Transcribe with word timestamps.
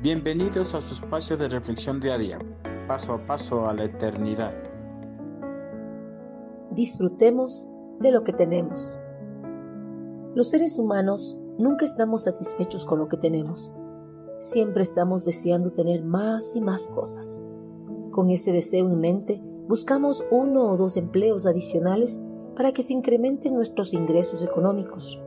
Bienvenidos 0.00 0.74
a 0.74 0.80
su 0.80 0.94
espacio 0.94 1.36
de 1.36 1.48
reflexión 1.48 1.98
diaria, 1.98 2.38
paso 2.86 3.14
a 3.14 3.26
paso 3.26 3.68
a 3.68 3.74
la 3.74 3.82
eternidad. 3.82 4.54
Disfrutemos 6.70 7.68
de 7.98 8.12
lo 8.12 8.22
que 8.22 8.32
tenemos. 8.32 8.96
Los 10.36 10.50
seres 10.50 10.78
humanos 10.78 11.36
nunca 11.58 11.84
estamos 11.84 12.22
satisfechos 12.22 12.86
con 12.86 13.00
lo 13.00 13.08
que 13.08 13.16
tenemos. 13.16 13.72
Siempre 14.38 14.84
estamos 14.84 15.24
deseando 15.24 15.72
tener 15.72 16.04
más 16.04 16.54
y 16.54 16.60
más 16.60 16.86
cosas. 16.86 17.42
Con 18.12 18.30
ese 18.30 18.52
deseo 18.52 18.88
en 18.88 19.00
mente, 19.00 19.42
buscamos 19.66 20.24
uno 20.30 20.70
o 20.70 20.76
dos 20.76 20.96
empleos 20.96 21.44
adicionales 21.44 22.22
para 22.54 22.70
que 22.70 22.84
se 22.84 22.92
incrementen 22.92 23.52
nuestros 23.52 23.92
ingresos 23.92 24.44
económicos. 24.44 25.20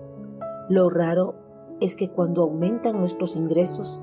Lo 0.69 0.89
raro 0.89 1.35
es 1.81 1.97
que 1.97 2.09
cuando 2.09 2.43
aumentan 2.43 2.97
nuestros 2.97 3.35
ingresos, 3.35 3.99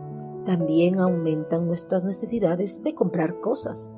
también 0.49 0.99
aumentan 0.99 1.67
nuestras 1.67 2.07
necesidades 2.07 2.83
de 2.83 2.95
comprar 2.95 3.39
cosas. 3.39 3.93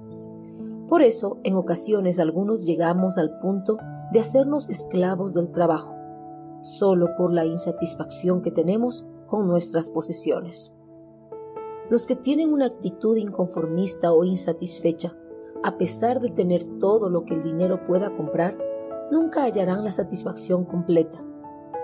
Por 0.89 1.01
eso, 1.01 1.39
en 1.45 1.55
ocasiones 1.55 2.19
algunos 2.19 2.65
llegamos 2.65 3.19
al 3.19 3.39
punto 3.39 3.77
de 4.13 4.19
hacernos 4.19 4.69
esclavos 4.69 5.33
del 5.33 5.53
trabajo, 5.53 5.95
solo 6.63 7.11
por 7.17 7.33
la 7.33 7.45
insatisfacción 7.45 8.43
que 8.43 8.51
tenemos 8.51 9.07
con 9.29 9.47
nuestras 9.47 9.91
posesiones. 9.91 10.73
Los 11.89 12.05
que 12.05 12.17
tienen 12.17 12.53
una 12.53 12.67
actitud 12.67 13.17
inconformista 13.17 14.13
o 14.13 14.25
insatisfecha, 14.25 15.15
a 15.63 15.79
pesar 15.79 16.19
de 16.19 16.31
tener 16.31 16.65
todo 16.81 17.11
lo 17.11 17.27
que 17.27 17.35
el 17.35 17.45
dinero 17.45 17.87
pueda 17.87 18.11
comprar, 18.17 18.59
nunca 19.13 19.45
hallarán 19.45 19.85
la 19.85 19.93
satisfacción 19.93 20.65
completa. 20.65 21.23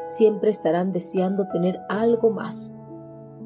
Siempre 0.09 0.51
estarán 0.51 0.91
deseando 0.91 1.47
tener 1.47 1.78
algo 1.89 2.30
más. 2.30 2.75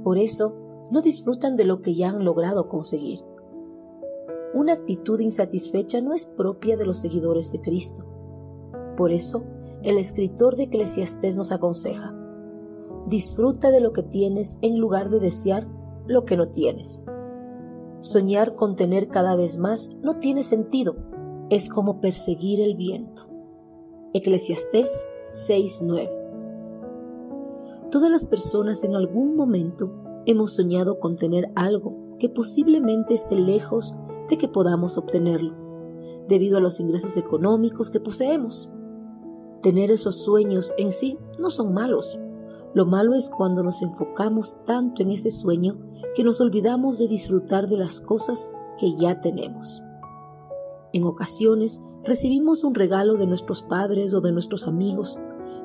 Por 0.03 0.17
eso, 0.17 0.60
no 0.91 1.03
disfrutan 1.03 1.57
de 1.57 1.65
lo 1.65 1.83
que 1.83 1.95
ya 1.95 2.11
han 2.11 2.25
logrado 2.25 2.69
conseguir. 2.69 3.21
Una 4.53 4.73
actitud 4.73 5.21
insatisfecha 5.21 6.01
no 6.01 6.13
es 6.13 6.27
propia 6.27 6.77
de 6.77 6.85
los 6.85 6.99
seguidores 6.99 7.53
de 7.53 7.61
Cristo. 7.61 8.05
Por 8.97 9.13
eso, 9.13 9.45
el 9.83 9.97
escritor 9.99 10.57
de 10.57 10.65
Eclesiastés 10.65 11.37
nos 11.37 11.53
aconseja, 11.53 12.15
disfruta 13.07 13.71
de 13.71 13.81
lo 13.81 13.93
que 13.93 14.03
tienes 14.03 14.59
en 14.61 14.79
lugar 14.79 15.11
de 15.11 15.21
desear 15.21 15.69
lo 16.07 16.25
que 16.25 16.37
no 16.37 16.49
tienes. 16.49 17.07
Soñar 18.01 18.57
con 18.57 18.77
tener 18.77 19.09
cada 19.09 19.37
vez 19.37 19.59
más 19.59 19.91
no 20.03 20.19
tiene 20.19 20.43
sentido, 20.43 20.97
es 21.49 21.69
como 21.69 22.01
perseguir 22.01 22.61
el 22.61 22.75
viento. 22.75 23.27
Eclesiastés 24.13 25.07
6:9 25.31 26.11
Todas 27.91 28.11
las 28.11 28.27
personas 28.27 28.83
en 28.85 28.97
algún 28.97 29.37
momento 29.37 30.10
hemos 30.27 30.55
soñado 30.55 30.99
con 30.99 31.17
tener 31.17 31.51
algo 31.55 32.17
que 32.19 32.29
posiblemente 32.29 33.15
esté 33.15 33.35
lejos 33.35 33.95
de 34.29 34.39
que 34.39 34.49
podamos 34.49 34.97
obtenerlo, 34.97 35.55
debido 36.29 36.59
a 36.59 36.61
los 36.61 36.81
ingresos 36.81 37.17
económicos 37.17 37.91
que 37.91 38.01
poseemos. 38.01 38.71
Tener 39.63 39.91
esos 39.91 40.23
sueños 40.23 40.73
en 40.79 40.93
sí 40.93 41.19
no 41.39 41.51
son 41.51 41.75
malos. 41.75 42.19
Lo 42.75 42.87
malo 42.87 43.15
es 43.15 43.29
cuando 43.31 43.63
nos 43.63 43.83
enfocamos 43.83 44.57
tanto 44.65 45.03
en 45.03 45.11
ese 45.11 45.31
sueño 45.31 45.79
que 46.15 46.23
nos 46.23 46.41
olvidamos 46.41 46.99
de 46.99 47.09
disfrutar 47.09 47.69
de 47.69 47.77
las 47.77 48.01
cosas 48.01 48.51
que 48.79 48.95
ya 48.97 49.21
tenemos. 49.21 49.83
En 50.93 51.05
ocasiones 51.05 51.83
recibimos 52.05 52.65
un 52.65 52.75
regalo 52.75 53.15
de 53.15 53.27
nuestros 53.27 53.63
padres 53.63 54.15
o 54.15 54.21
de 54.21 54.33
nuestros 54.33 54.67
amigos, 54.67 55.19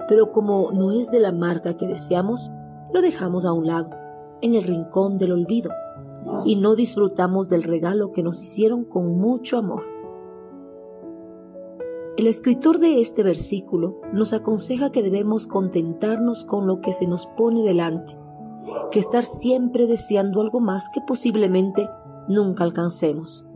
pero 0.07 0.31
como 0.31 0.71
no 0.71 0.91
es 0.91 1.11
de 1.11 1.19
la 1.19 1.31
marca 1.31 1.77
que 1.77 1.87
deseamos, 1.87 2.49
lo 2.93 3.01
dejamos 3.01 3.45
a 3.45 3.53
un 3.53 3.67
lado 3.67 3.89
en 4.45 4.53
el 4.53 4.63
rincón 4.63 5.17
del 5.17 5.31
olvido 5.31 5.71
y 6.45 6.55
no 6.55 6.75
disfrutamos 6.75 7.49
del 7.49 7.63
regalo 7.63 8.11
que 8.11 8.21
nos 8.21 8.41
hicieron 8.41 8.85
con 8.85 9.17
mucho 9.17 9.57
amor. 9.57 9.81
El 12.15 12.27
escritor 12.27 12.77
de 12.77 13.01
este 13.01 13.23
versículo 13.23 13.99
nos 14.13 14.33
aconseja 14.33 14.91
que 14.91 15.01
debemos 15.01 15.47
contentarnos 15.47 16.45
con 16.45 16.67
lo 16.67 16.79
que 16.79 16.93
se 16.93 17.07
nos 17.07 17.25
pone 17.25 17.63
delante, 17.63 18.15
que 18.91 18.99
estar 18.99 19.23
siempre 19.23 19.87
deseando 19.87 20.41
algo 20.41 20.59
más 20.59 20.89
que 20.93 21.01
posiblemente 21.01 21.89
nunca 22.27 22.63
alcancemos. 22.63 23.47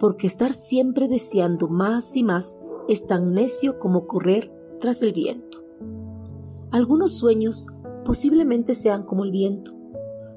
Porque 0.00 0.26
estar 0.26 0.52
siempre 0.52 1.06
deseando 1.06 1.68
más 1.68 2.16
y 2.16 2.24
más 2.24 2.58
es 2.88 3.06
tan 3.06 3.32
necio 3.32 3.78
como 3.78 4.08
correr 4.08 4.52
tras 4.80 5.00
el 5.00 5.12
viento. 5.12 5.62
Algunos 6.72 7.14
sueños 7.14 7.68
posiblemente 8.04 8.74
sean 8.74 9.04
como 9.04 9.24
el 9.24 9.30
viento, 9.30 9.75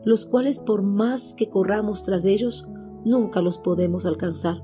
los 0.03 0.25
cuales 0.25 0.59
por 0.59 0.81
más 0.81 1.33
que 1.33 1.49
corramos 1.49 2.03
tras 2.03 2.25
ellos, 2.25 2.67
nunca 3.05 3.41
los 3.41 3.57
podemos 3.57 4.05
alcanzar. 4.05 4.63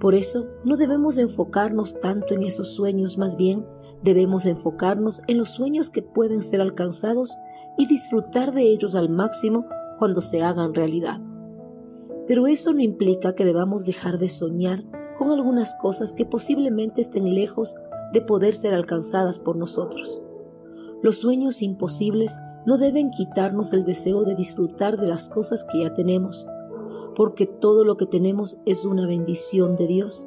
Por 0.00 0.14
eso 0.14 0.46
no 0.64 0.76
debemos 0.76 1.18
enfocarnos 1.18 1.98
tanto 2.00 2.34
en 2.34 2.42
esos 2.42 2.74
sueños, 2.74 3.18
más 3.18 3.36
bien 3.36 3.66
debemos 4.02 4.46
enfocarnos 4.46 5.22
en 5.26 5.38
los 5.38 5.50
sueños 5.50 5.90
que 5.90 6.02
pueden 6.02 6.42
ser 6.42 6.60
alcanzados 6.60 7.36
y 7.76 7.86
disfrutar 7.86 8.54
de 8.54 8.62
ellos 8.62 8.94
al 8.94 9.08
máximo 9.08 9.66
cuando 9.98 10.20
se 10.20 10.42
hagan 10.42 10.74
realidad. 10.74 11.20
Pero 12.26 12.46
eso 12.46 12.72
no 12.72 12.80
implica 12.80 13.34
que 13.34 13.44
debamos 13.44 13.86
dejar 13.86 14.18
de 14.18 14.28
soñar 14.28 14.84
con 15.18 15.30
algunas 15.30 15.74
cosas 15.80 16.12
que 16.12 16.24
posiblemente 16.24 17.00
estén 17.00 17.34
lejos 17.34 17.74
de 18.12 18.20
poder 18.20 18.54
ser 18.54 18.74
alcanzadas 18.74 19.38
por 19.38 19.56
nosotros. 19.56 20.22
Los 21.02 21.18
sueños 21.18 21.62
imposibles 21.62 22.38
no 22.66 22.78
deben 22.78 23.10
quitarnos 23.10 23.72
el 23.72 23.84
deseo 23.84 24.24
de 24.24 24.34
disfrutar 24.34 24.98
de 24.98 25.08
las 25.08 25.28
cosas 25.28 25.64
que 25.64 25.80
ya 25.80 25.92
tenemos, 25.92 26.46
porque 27.16 27.46
todo 27.46 27.84
lo 27.84 27.96
que 27.96 28.06
tenemos 28.06 28.58
es 28.66 28.84
una 28.84 29.06
bendición 29.06 29.76
de 29.76 29.86
Dios 29.86 30.26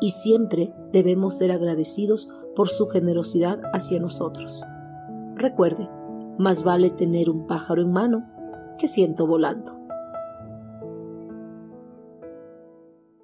y 0.00 0.10
siempre 0.10 0.72
debemos 0.92 1.38
ser 1.38 1.52
agradecidos 1.52 2.28
por 2.54 2.68
su 2.68 2.86
generosidad 2.88 3.60
hacia 3.72 4.00
nosotros. 4.00 4.62
Recuerde, 5.34 5.88
más 6.38 6.64
vale 6.64 6.90
tener 6.90 7.30
un 7.30 7.46
pájaro 7.46 7.82
en 7.82 7.92
mano 7.92 8.26
que 8.78 8.88
ciento 8.88 9.26
volando. 9.26 9.85